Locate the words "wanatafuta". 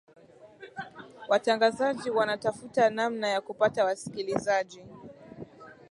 2.09-2.89